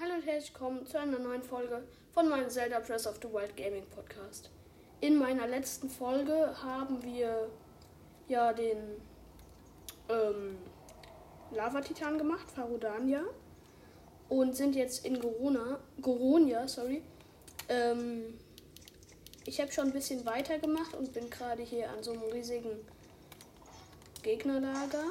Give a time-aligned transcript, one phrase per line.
[0.00, 3.56] Hallo und herzlich willkommen zu einer neuen Folge von meinem Zelda Press of the Wild
[3.56, 4.48] Gaming Podcast.
[5.00, 7.50] In meiner letzten Folge haben wir
[8.28, 8.78] ja den
[10.08, 10.56] ähm,
[11.50, 13.24] Lava-Titan gemacht, Farudania,
[14.28, 17.02] und sind jetzt in Gorona, Goronia, sorry.
[17.68, 18.38] Ähm,
[19.46, 22.86] ich habe schon ein bisschen weiter gemacht und bin gerade hier an so einem riesigen
[24.22, 25.06] Gegnerlager.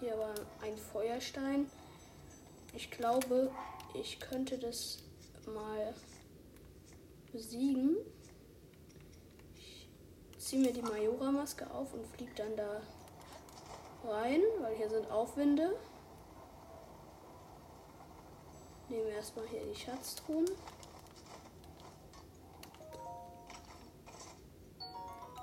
[0.00, 0.32] Hier war
[0.62, 1.70] ein Feuerstein.
[2.74, 3.50] Ich glaube,
[3.94, 4.98] ich könnte das
[5.46, 5.94] mal
[7.32, 7.96] besiegen.
[9.56, 9.88] Ich
[10.38, 12.82] ziehe mir die Majora-Maske auf und fliege dann da
[14.04, 15.76] rein, weil hier sind Aufwinde.
[18.88, 20.50] Nehmen wir erstmal hier die Schatztruhen.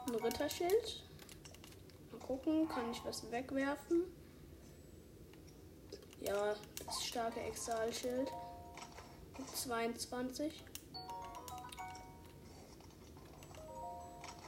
[0.07, 1.03] Ein Ritterschild.
[2.11, 4.03] Mal gucken, kann ich was wegwerfen?
[6.29, 8.31] Ja, das starke Exalschild.
[9.55, 10.63] 22.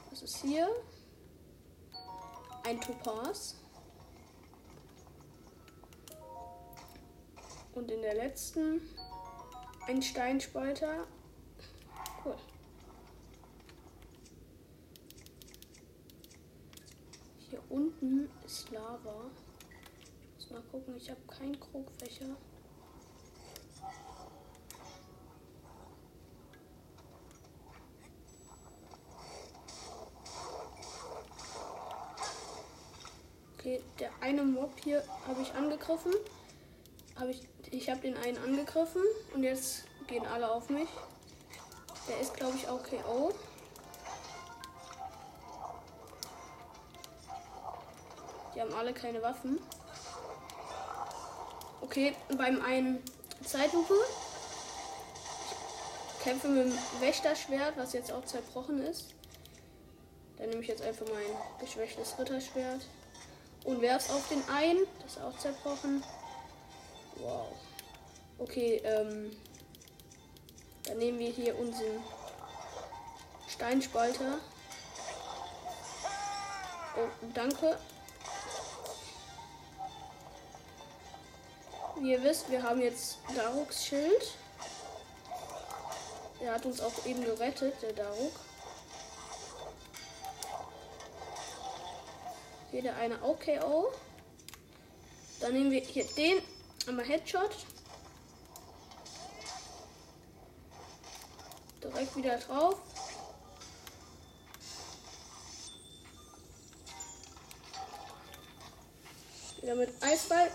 [0.08, 0.68] Was ist hier?
[2.62, 3.56] Ein Topaz.
[7.74, 8.80] Und in der letzten
[9.88, 11.08] ein Steinspalter.
[12.24, 12.36] Cool.
[17.50, 19.32] Hier unten ist Lava.
[20.52, 22.36] Mal gucken, ich habe keinen Krogfächer.
[33.58, 36.12] Okay, der eine Mob hier habe ich angegriffen.
[37.16, 39.00] Hab ich ich habe den einen angegriffen
[39.32, 40.88] und jetzt gehen alle auf mich.
[42.06, 43.32] Der ist, glaube ich, auch KO.
[48.54, 49.58] Die haben alle keine Waffen.
[51.92, 53.02] Okay, beim einen
[53.44, 53.92] Zeitlupe.
[56.22, 59.08] Kämpfe mit dem Wächterschwert, was jetzt auch zerbrochen ist.
[60.38, 62.80] Dann nehme ich jetzt einfach mein geschwächtes Ritterschwert
[63.64, 64.86] und werf's auf den einen.
[65.02, 66.02] Das ist auch zerbrochen.
[67.16, 67.48] Wow.
[68.38, 69.36] Okay, ähm.
[70.84, 72.02] Dann nehmen wir hier unseren
[73.48, 74.38] Steinspalter.
[76.96, 77.76] Oh, danke.
[82.02, 84.34] Wie ihr wisst, wir haben jetzt Daruks Schild.
[86.40, 88.32] Der hat uns auch eben gerettet, der Daruk.
[92.72, 93.92] Hier der eine auch KO.
[95.38, 96.42] Dann nehmen wir hier den
[96.88, 97.54] Einmal Headshot.
[101.84, 102.80] Direkt wieder drauf.
[109.60, 110.50] Wieder mit Eisball.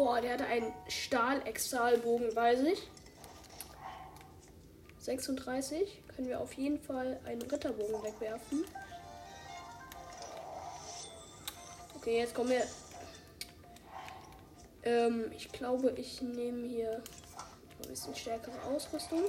[0.00, 2.88] Oh, der hatte einen Stahl-Exalbogen bei sich.
[5.00, 6.02] 36.
[6.06, 8.64] Können wir auf jeden Fall einen Ritterbogen wegwerfen.
[11.96, 12.62] Okay, jetzt kommen wir.
[14.84, 17.02] Ähm, ich glaube, ich nehme hier
[17.82, 19.24] ein bisschen stärkere Ausrüstung.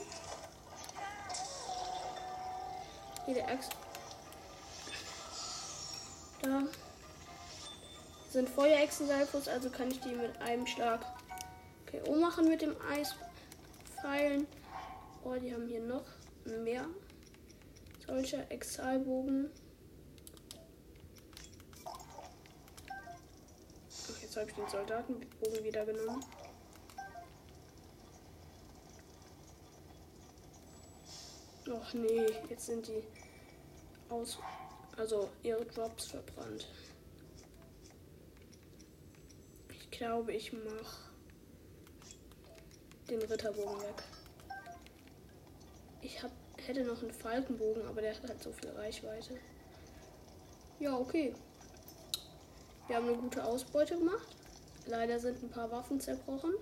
[3.25, 3.71] Hier der Axt.
[6.43, 6.61] Da
[8.29, 11.01] sind Feuerechsen-Salfus, also kann ich die mit einem Schlag
[11.91, 14.47] KO machen mit dem Eispfeilen.
[15.23, 16.05] Oh, die haben hier noch
[16.45, 16.85] mehr
[18.05, 19.49] solcher Exalbogen.
[24.21, 26.23] Jetzt habe ich den Soldatenbogen wieder genommen.
[31.67, 33.03] Och nee, jetzt sind die
[34.09, 34.37] aus.
[34.97, 36.67] Also ihre Drops verbrannt.
[39.69, 41.11] Ich glaube, ich mache
[43.09, 44.01] den Ritterbogen weg.
[46.01, 46.31] Ich hab,
[46.65, 49.37] hätte noch einen Falkenbogen, aber der hat halt so viel Reichweite.
[50.79, 51.35] Ja, okay.
[52.87, 54.37] Wir haben eine gute Ausbeute gemacht.
[54.85, 56.53] Leider sind ein paar Waffen zerbrochen.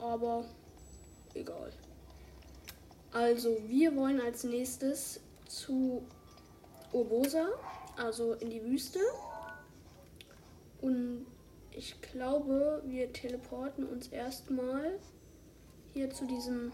[0.00, 0.44] Aber
[1.34, 1.72] egal.
[3.12, 6.04] Also, wir wollen als nächstes zu
[6.90, 7.50] Urbosa,
[7.96, 8.98] also in die Wüste.
[10.80, 11.26] Und
[11.76, 14.98] ich glaube, wir teleporten uns erstmal
[15.92, 16.72] hier zu diesem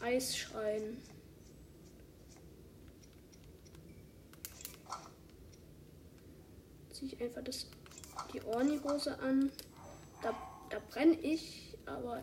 [0.00, 0.98] Eisschrein.
[6.92, 7.66] ziehe ich einfach das,
[8.32, 9.50] die Orni-Hose an.
[10.22, 10.32] Da,
[10.70, 12.22] da brenne ich, aber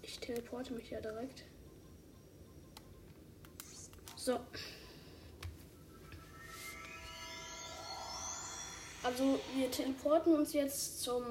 [0.00, 1.44] ich teleporte mich ja direkt.
[4.16, 4.40] So.
[9.02, 11.24] Also wir teleporten uns jetzt zum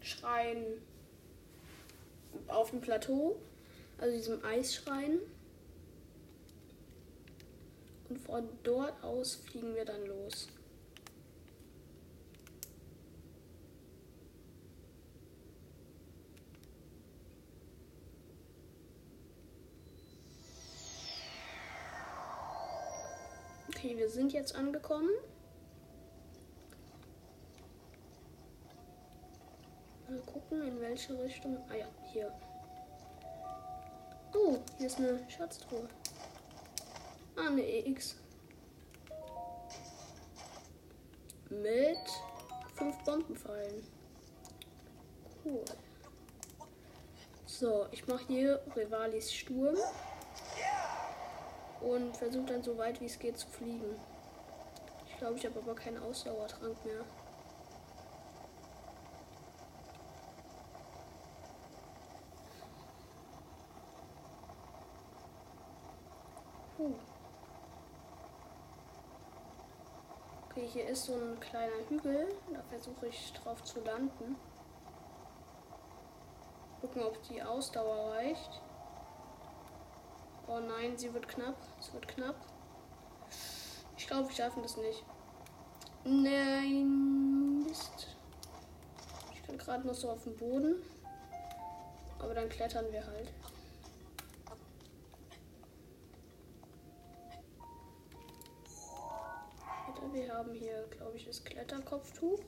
[0.00, 0.64] Schrein
[2.48, 3.36] auf dem Plateau,
[3.98, 5.20] also diesem Eisschrein.
[8.08, 10.48] Und von dort aus fliegen wir dann los.
[23.68, 25.10] Okay, wir sind jetzt angekommen.
[30.08, 30.20] Mal
[30.52, 31.58] gucken, in welche Richtung.
[31.70, 32.32] Ah ja, hier.
[34.34, 35.88] Oh, hier ist eine Schatztruhe.
[37.36, 38.16] Ah, eine EX.
[41.48, 41.98] Mit
[42.74, 43.86] fünf Bombenpfeilen.
[45.44, 45.64] Cool.
[47.46, 49.76] So, ich mache hier Rivalis Sturm
[51.80, 53.96] und versuche dann so weit wie es geht zu fliegen.
[55.08, 57.04] Ich glaube, ich habe aber keinen Ausdauertrank mehr.
[70.62, 72.28] Okay, hier ist so ein kleiner Hügel.
[72.52, 74.36] Da versuche ich drauf zu landen.
[76.80, 78.60] Gucken, ob die Ausdauer reicht.
[80.46, 81.56] Oh nein, sie wird knapp.
[81.80, 82.36] Es wird knapp.
[83.96, 85.04] Ich glaube, wir schaffen das nicht.
[86.04, 88.16] Nein, Mist.
[89.34, 90.76] Ich bin gerade noch so auf dem Boden.
[92.20, 93.32] Aber dann klettern wir halt.
[100.42, 102.40] Haben hier, glaube ich, das Kletterkopftuch.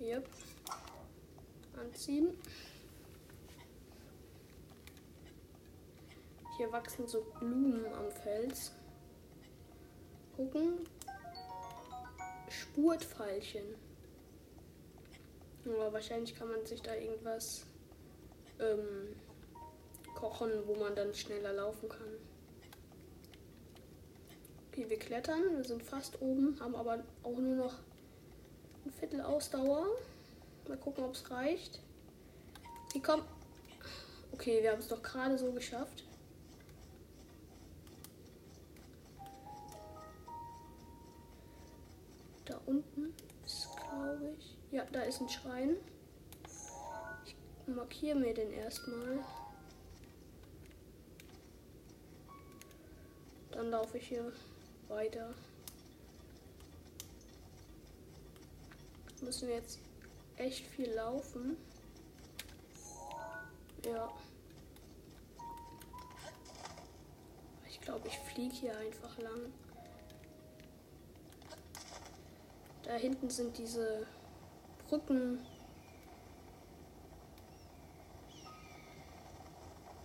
[0.00, 0.28] Yep.
[1.78, 2.36] Anziehen.
[6.58, 8.72] Hier wachsen so Blumen am Fels.
[10.36, 10.86] Gucken.
[12.50, 13.64] Spurtpfeilchen.
[15.64, 17.64] Aber wahrscheinlich kann man sich da irgendwas
[18.58, 19.16] ähm,
[20.14, 22.29] kochen, wo man dann schneller laufen kann.
[24.72, 25.56] Okay, wir klettern.
[25.56, 27.74] Wir sind fast oben, haben aber auch nur noch
[28.84, 29.84] ein Viertel Ausdauer.
[30.68, 31.80] Mal gucken, ob es reicht.
[32.86, 33.22] Okay, komm.
[34.30, 36.04] Okay, wir haben es doch gerade so geschafft.
[42.44, 43.12] Da unten
[43.44, 44.56] ist, glaube ich.
[44.70, 45.76] Ja, da ist ein Schrein.
[47.24, 47.34] Ich
[47.66, 49.18] markiere mir den erstmal.
[53.50, 54.32] Dann laufe ich hier
[54.90, 55.32] weiter.
[59.22, 59.78] Müssen wir jetzt
[60.36, 61.56] echt viel laufen.
[63.84, 64.10] Ja.
[67.68, 69.52] Ich glaube, ich fliege hier einfach lang.
[72.82, 74.06] Da hinten sind diese
[74.88, 75.38] Brücken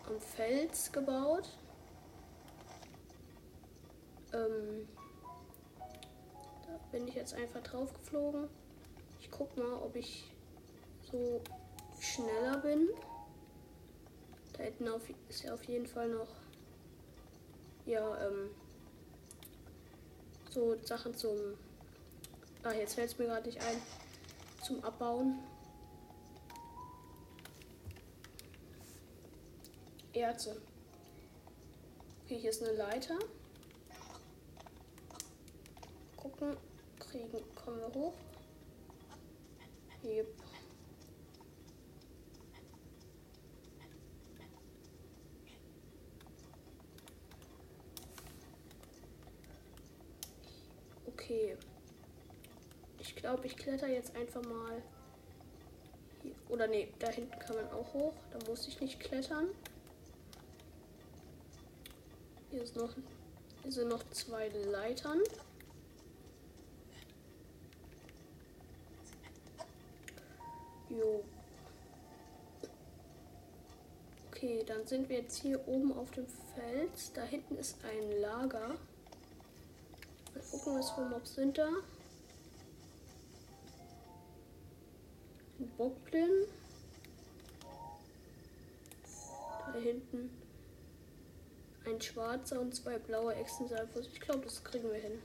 [0.07, 1.49] am Fels gebaut.
[4.35, 4.87] Ähm,
[6.67, 8.47] da bin ich jetzt einfach drauf geflogen.
[9.19, 10.31] Ich guck mal, ob ich
[11.11, 11.41] so
[11.99, 12.89] schneller bin.
[14.53, 16.29] Da hinten auf, ist ja auf jeden Fall noch
[17.85, 18.49] ja ähm,
[20.49, 21.37] so Sachen zum
[22.65, 23.79] Ah, jetzt fällt es mir gerade nicht ein.
[24.63, 25.37] Zum Abbauen.
[30.13, 30.59] Erze.
[32.23, 33.19] Okay, hier ist eine Leiter.
[36.53, 36.57] Gucken.
[36.99, 37.55] Kriegen.
[37.55, 38.13] Kommen wir hoch.
[40.03, 40.27] Yep.
[51.07, 51.57] Okay
[53.25, 54.83] glaube, ich kletter jetzt einfach mal.
[56.21, 56.35] Hier.
[56.49, 58.13] Oder nee, da hinten kann man auch hoch.
[58.29, 59.47] Da muss ich nicht klettern.
[62.51, 62.93] Hier, ist noch,
[63.63, 65.21] hier sind noch zwei Leitern.
[74.65, 77.11] Dann sind wir jetzt hier oben auf dem Fels.
[77.13, 78.69] Da hinten ist ein Lager.
[80.33, 81.69] Mal gucken, was für Mobs sind da.
[85.77, 86.29] Bockblin.
[89.73, 90.29] Da hinten
[91.85, 94.07] ein schwarzer und zwei blaue Echsensalvos.
[94.11, 95.21] Ich glaube, das kriegen wir hin.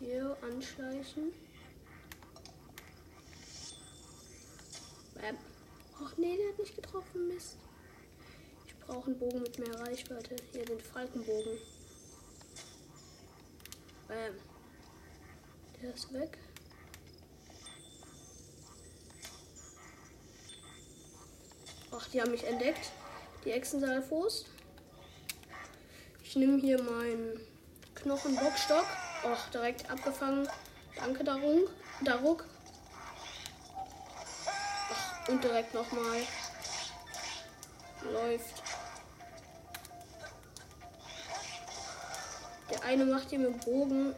[0.00, 1.32] Hier anschleichen.
[5.14, 5.38] Bam.
[6.04, 7.28] Ach nee, der hat nicht getroffen.
[7.28, 7.56] Mist.
[8.66, 10.36] Ich brauche einen Bogen mit mehr Reichweite.
[10.52, 11.58] Hier den Falkenbogen.
[14.08, 14.34] Bam.
[15.80, 16.38] Der ist weg.
[21.90, 22.90] Ach, die haben mich entdeckt.
[23.44, 24.46] Die Echsensalfos.
[26.22, 27.40] Ich nehme hier meinen
[27.94, 28.86] Knochenbockstock.
[29.24, 30.48] Och, direkt abgefangen.
[30.96, 31.68] Danke, Darung.
[32.02, 32.44] Daruk.
[35.28, 36.20] Und direkt nochmal.
[38.12, 38.62] Läuft.
[42.70, 44.14] Der eine macht hier mit Bogen.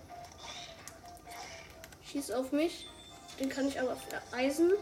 [2.04, 2.88] Schießt auf mich.
[3.38, 4.72] Den kann ich aber vereisen.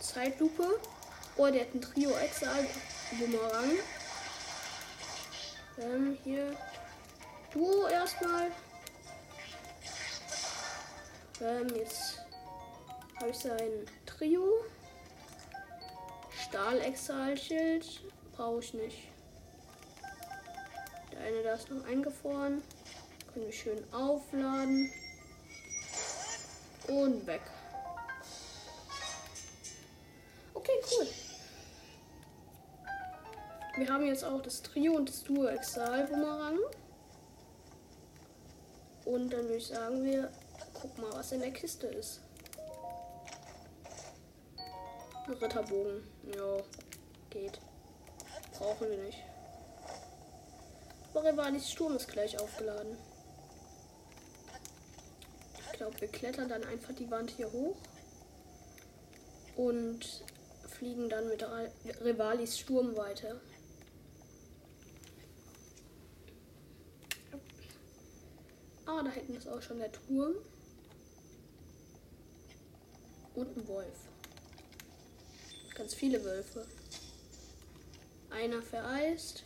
[0.00, 0.80] Zeitlupe.
[1.36, 2.66] Oh, der hat ein Trio Exal
[3.12, 3.70] Bumerang.
[5.78, 6.56] Ähm, hier.
[7.52, 8.50] Duo erstmal.
[11.40, 12.25] Ähm, jetzt
[13.20, 14.64] habe ich sein Trio.
[16.30, 18.02] Stahl Exal Schild.
[18.32, 18.98] Brauche ich nicht.
[21.12, 22.62] Der eine da ist noch eingefroren.
[23.32, 24.92] Können wir schön aufladen.
[26.88, 27.42] Und weg.
[30.54, 31.08] Okay, cool.
[33.76, 36.58] Wir haben jetzt auch das Trio und das Duo Exal Bumerang.
[39.04, 40.30] Und dann würde ich sagen, wir
[40.74, 42.20] gucken mal, was in der Kiste ist.
[45.28, 46.02] Ritterbogen.
[46.34, 46.56] Ja,
[47.30, 47.58] geht.
[48.52, 49.18] Brauchen wir nicht.
[51.14, 52.96] Rivalis Sturm ist gleich aufgeladen.
[55.58, 57.76] Ich glaube, wir klettern dann einfach die Wand hier hoch.
[59.56, 60.24] Und
[60.68, 61.44] fliegen dann mit
[62.02, 63.40] Rivalis Sturm weiter.
[68.84, 70.34] Ah, da hinten ist auch schon der Turm.
[73.34, 74.08] Und ein Wolf.
[75.76, 76.66] Ganz viele Wölfe.
[78.30, 79.42] Einer vereist.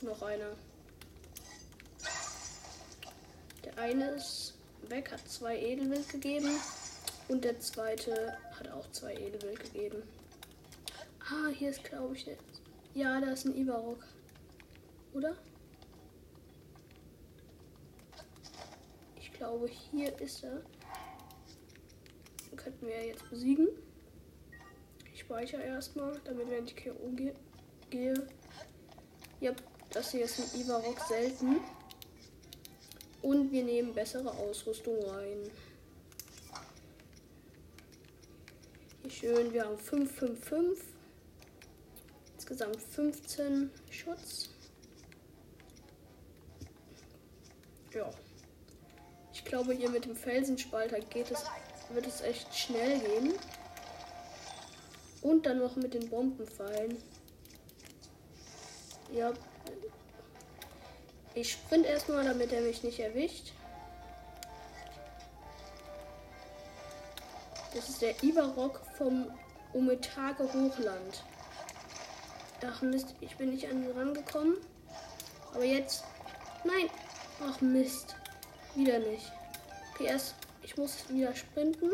[0.00, 0.56] Noch einer.
[3.64, 4.54] Der eine ist
[4.88, 6.56] weg, hat zwei Edelwild gegeben.
[7.26, 10.04] Und der zweite hat auch zwei Edelwild gegeben.
[11.18, 12.28] Ah, hier ist, glaube ich.
[12.94, 14.04] Ja, da ist ein Ivarok.
[15.14, 15.36] Oder?
[19.16, 20.62] Ich glaube, hier ist er.
[22.50, 23.68] Den könnten wir jetzt besiegen.
[25.12, 27.32] Ich speichere erstmal, damit wenn ich KO ge
[27.90, 28.14] gehe.
[29.40, 29.52] Ja,
[29.90, 31.60] das hier ist ein Ivarok selten.
[33.22, 35.50] Und wir nehmen bessere Ausrüstung rein.
[39.02, 40.84] Hier schön, wir haben 5, 5, 5.
[42.34, 44.50] Insgesamt 15 Schutz.
[47.92, 48.10] Ja.
[49.32, 51.44] Ich glaube, hier mit dem Felsenspalter geht es,
[51.94, 53.34] wird es echt schnell gehen.
[55.22, 56.96] Und dann noch mit den Bombenpfeilen.
[59.12, 59.32] Ja.
[61.34, 63.52] Ich sprint erstmal, damit er mich nicht erwischt.
[67.74, 69.30] Das ist der Ivarok vom
[69.72, 71.24] Umetage Hochland.
[72.66, 74.56] Ach Mist, ich bin nicht an ihn rangekommen.
[75.54, 76.04] Aber jetzt.
[76.64, 76.90] Nein!
[77.42, 78.16] Ach Mist.
[78.74, 79.32] Wieder nicht.
[79.94, 80.34] PS,
[80.70, 81.90] ich muss wieder sprinten.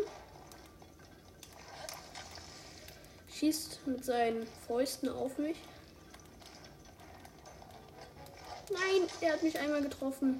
[3.32, 5.56] Schießt mit seinen Fäusten auf mich.
[8.70, 10.36] Nein, er hat mich einmal getroffen.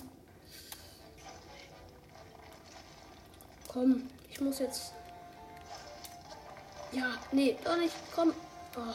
[3.69, 4.93] Komm, ich muss jetzt.
[6.93, 7.95] Ja, nee, doch nicht.
[8.15, 8.35] Komm.
[8.77, 8.95] Oh.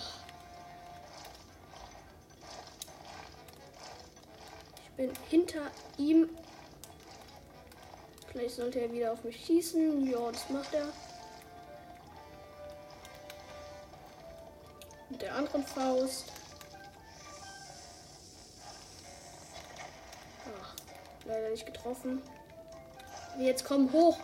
[4.98, 6.30] bin hinter ihm.
[8.32, 10.10] Vielleicht sollte er wieder auf mich schießen.
[10.10, 10.88] Ja, das macht er.
[15.10, 16.32] Mit der anderen Faust.
[20.46, 20.76] Ach,
[21.26, 22.22] leider nicht getroffen.
[23.38, 24.18] Jetzt komm hoch.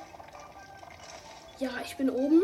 [1.59, 2.43] Ja, ich bin oben.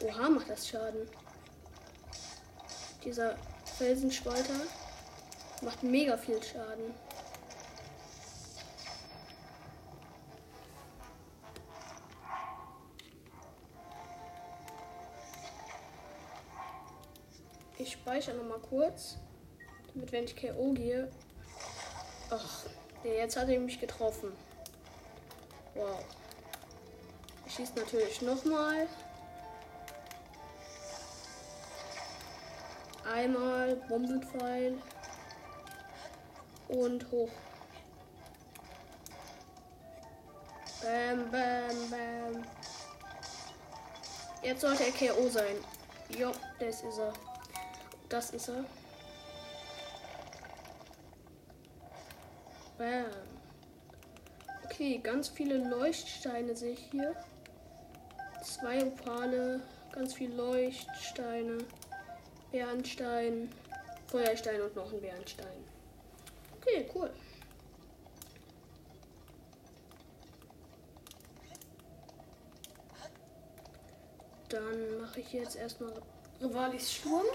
[0.00, 1.08] Oha, macht das Schaden.
[3.02, 3.36] Dieser
[3.78, 4.60] Felsenspalter.
[5.62, 6.94] Macht mega viel Schaden.
[17.84, 19.18] Ich speichere noch mal kurz,
[19.92, 21.10] damit wenn ich KO gehe.
[22.30, 22.64] Ach,
[23.02, 24.32] nee, jetzt hat er mich getroffen.
[25.74, 26.02] Wow.
[27.44, 28.88] Ich schieße natürlich noch mal.
[33.04, 34.78] Einmal Bombenpfeil
[36.68, 37.28] und hoch.
[40.80, 42.44] Bam, bam, bam.
[44.42, 45.56] Jetzt sollte er KO sein.
[46.18, 47.12] Jo, das ist er.
[48.14, 48.64] Das ist er.
[52.78, 53.06] Bam.
[54.64, 57.16] Okay, ganz viele Leuchtsteine sehe ich hier.
[58.44, 61.58] Zwei Opale, ganz viele Leuchtsteine,
[62.52, 63.50] Bernstein,
[64.06, 65.64] Feuerstein und noch ein Bernstein.
[66.60, 67.10] Okay, cool.
[74.50, 76.00] Dann mache ich jetzt erstmal
[76.40, 77.26] Rivalis Sturm.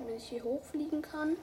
[0.00, 1.36] Damit ich hier hochfliegen kann.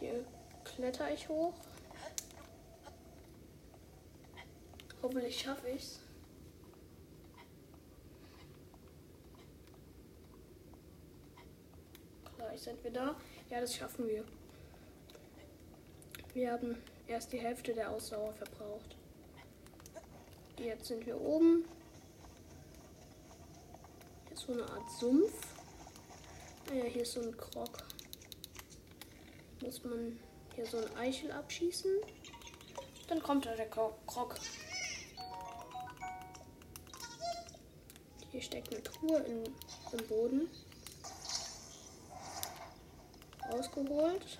[0.00, 0.24] Hier
[0.64, 1.52] kletter ich hoch.
[5.02, 6.00] Hoffentlich schaffe ich's.
[12.36, 13.16] Gleich sind wir da.
[13.50, 14.24] Ja, das schaffen wir.
[16.38, 18.94] Wir haben erst die Hälfte der Ausdauer verbraucht.
[20.56, 21.64] Jetzt sind wir oben.
[24.26, 25.34] Hier ist so eine Art Sumpf.
[26.70, 27.78] Ah ja, hier ist so ein Krog.
[29.62, 30.20] Muss man
[30.54, 31.90] hier so ein Eichel abschießen.
[33.08, 34.36] Dann kommt da der Krog.
[38.30, 40.48] Hier steckt eine Truhe im Boden.
[43.50, 44.38] Ausgeholt.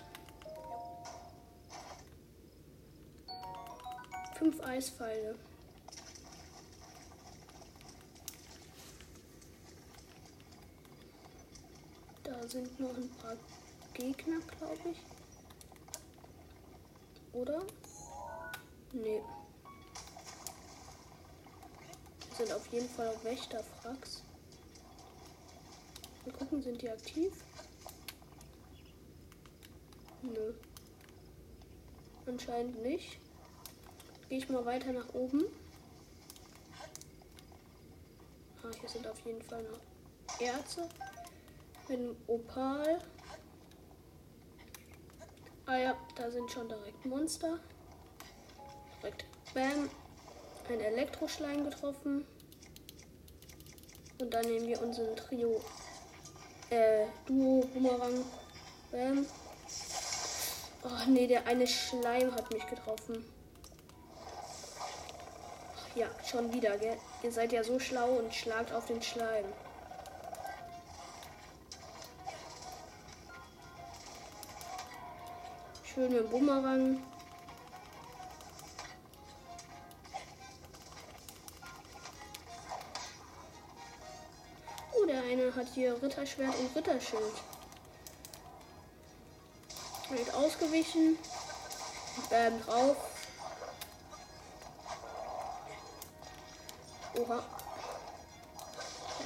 [4.39, 5.35] Fünf Eispfeile.
[12.23, 13.35] Da sind noch ein paar
[13.93, 14.97] Gegner, glaube ich.
[17.33, 17.63] Oder?
[18.93, 19.21] Nee.
[22.37, 24.23] sind auf jeden Fall auch Wächterfracks.
[26.25, 27.33] Mal gucken, sind die aktiv?
[30.21, 30.53] Nö.
[32.25, 33.19] Anscheinend nicht.
[34.29, 35.45] Gehe ich mal weiter nach oben.
[38.63, 40.87] Ah, hier sind auf jeden Fall noch Erze.
[41.87, 42.99] Mit Opal.
[45.65, 47.59] Ah ja, da sind schon direkt Monster.
[49.01, 49.25] Direkt.
[49.53, 49.89] Bam
[50.73, 52.25] ein Elektroschleim getroffen.
[54.19, 55.61] Und dann nehmen wir unseren Trio,
[56.69, 58.25] äh, Duo Bumerang.
[58.91, 59.25] Bam.
[60.83, 63.25] Oh nee, der eine Schleim hat mich getroffen.
[65.99, 66.97] Ja, schon wieder, gell?
[67.23, 69.43] Ihr seid ja so schlau und schlagt auf den Schleim.
[75.83, 76.99] Schön mit dem Bumerang.
[85.59, 87.33] hat hier Ritterschwert und Ritterschild.
[90.09, 91.17] Wird ausgewichen.
[92.29, 93.18] Bam drauf.
[97.19, 97.43] Oha.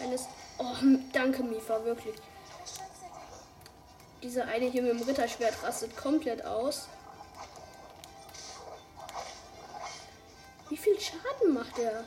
[0.01, 0.27] Eines.
[0.57, 0.75] Oh,
[1.11, 2.15] danke, Mifa, wirklich.
[4.21, 6.87] Dieser eine hier mit dem Ritterschwert rastet komplett aus.
[10.69, 12.03] Wie viel Schaden macht er?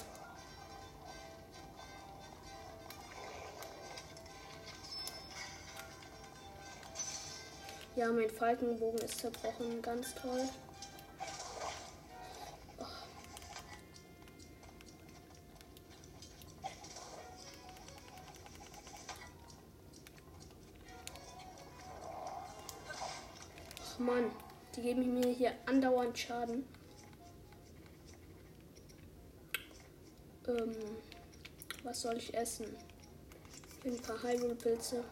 [7.95, 9.81] Ja, mein Falkenbogen ist zerbrochen.
[9.83, 10.49] Ganz toll.
[23.99, 24.31] Mann,
[24.75, 26.67] die geben mir hier andauernd Schaden.
[30.49, 30.77] Ähm,
[31.83, 32.67] was soll ich essen?
[33.85, 35.05] Ein paar Hyrule-Pilze.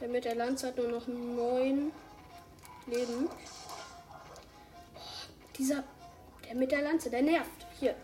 [0.00, 1.92] Der mit der Lanze hat nur noch neun
[2.86, 3.28] Leben.
[5.56, 5.84] Dieser,
[6.46, 7.66] der mit der Lanze, der nervt.
[7.78, 7.94] Hier,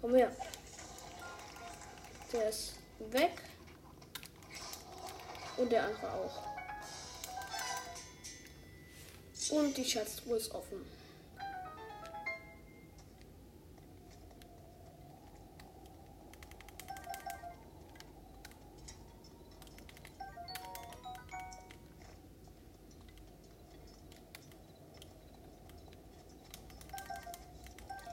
[0.00, 0.30] komm her.
[2.32, 2.74] Der ist
[3.10, 3.42] weg.
[5.56, 6.42] Und der andere auch.
[9.50, 10.97] Und die Schatztruhe ist offen.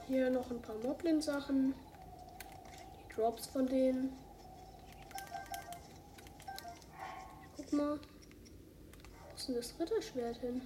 [0.08, 1.74] Hier noch ein paar Moblin-Sachen.
[1.74, 4.16] Die Drops von denen.
[7.56, 7.98] Guck mal.
[7.98, 10.62] Wo ist denn das Ritterschwert hin?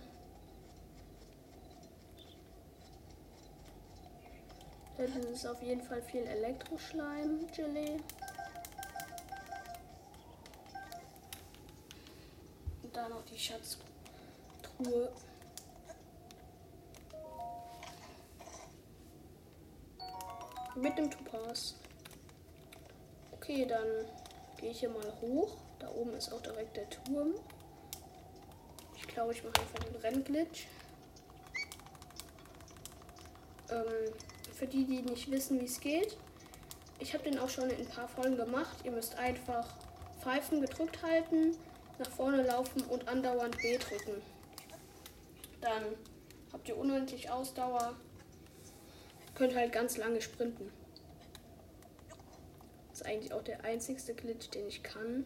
[4.98, 7.96] Das ist auf jeden Fall viel Elektroschleim-Gelee.
[12.82, 15.10] Und da noch die Schatztruhe.
[20.76, 21.74] Mit dem Topaz.
[23.32, 23.86] Okay, dann
[24.58, 25.56] gehe ich hier mal hoch.
[25.78, 27.34] Da oben ist auch direkt der Turm.
[28.96, 30.66] Ich glaube, ich mache einfach den Rennglitch.
[33.70, 34.12] Ähm,
[34.54, 36.16] für die, die nicht wissen, wie es geht.
[36.98, 38.76] Ich habe den auch schon in ein paar Folgen gemacht.
[38.84, 39.66] Ihr müsst einfach
[40.20, 41.56] Pfeifen gedrückt halten,
[41.98, 44.22] nach vorne laufen und andauernd B drücken.
[45.60, 45.82] Dann
[46.52, 47.96] habt ihr unendlich Ausdauer.
[49.40, 50.70] Könnt halt ganz lange sprinten.
[52.90, 55.24] Das ist eigentlich auch der einzigste Glitch, den ich kann.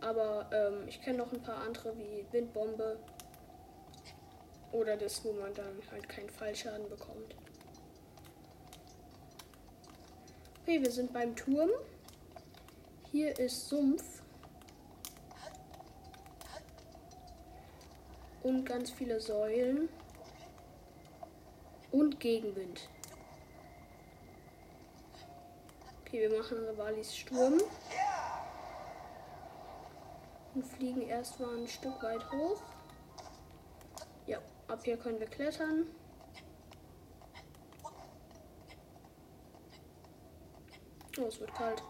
[0.00, 2.98] Aber ähm, ich kenne noch ein paar andere wie Windbombe,
[4.72, 7.36] oder das, wo man dann halt keinen Fallschaden bekommt.
[10.62, 11.70] Okay, wir sind beim Turm.
[13.12, 14.24] Hier ist Sumpf.
[18.42, 19.88] Und ganz viele Säulen.
[21.90, 22.88] Und Gegenwind.
[26.00, 27.60] Okay, wir machen Rivalis Sturm.
[30.54, 32.62] Und fliegen erstmal ein Stück weit hoch.
[34.68, 35.86] Ab hier können wir klettern.
[41.18, 41.82] Oh, es wird kalt.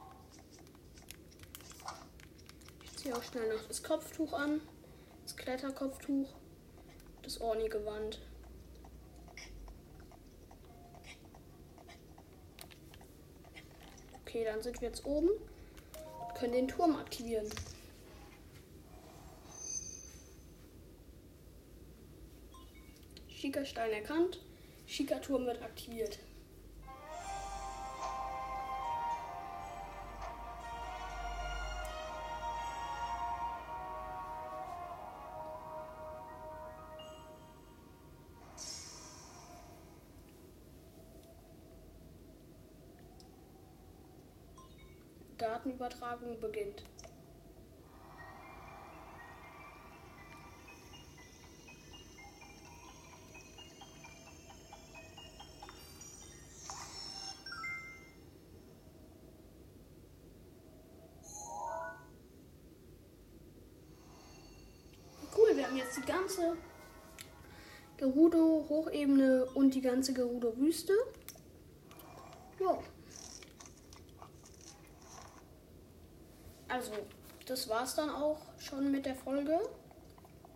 [2.84, 4.60] Ich ziehe auch schnell noch das Kopftuch an.
[5.24, 6.28] Das Kletterkopftuch.
[7.22, 8.20] Das Orni-Gewand.
[14.28, 15.30] Okay, dann sind wir jetzt oben.
[15.30, 17.48] und Können den Turm aktivieren.
[23.30, 24.42] Schickerstein erkannt.
[24.86, 26.18] Schickerturm wird aktiviert.
[45.78, 46.82] Datenübertragung beginnt.
[65.68, 66.56] haben jetzt die ganze
[67.98, 70.94] Gerudo-Hochebene und die ganze Gerudo-Wüste.
[72.58, 72.78] Ja.
[76.68, 76.92] Also,
[77.48, 79.58] das war's dann auch schon mit der Folge.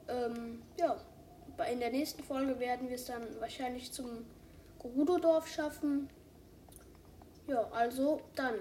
[0.08, 0.96] Ähm, ja,
[1.70, 4.26] in der nächsten Folge werden wir es dann wahrscheinlich zum
[4.80, 6.10] Gerudo-Dorf schaffen.
[7.46, 8.54] Ja, also dann,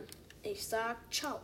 [0.44, 1.42] ich sag ciao.